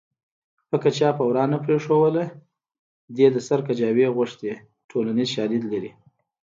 [0.69, 2.23] پکه چا په ورا نه پرېښوده
[3.15, 4.49] دې د سر کجاوې غوښتې
[4.89, 5.91] ټولنیز شالید لري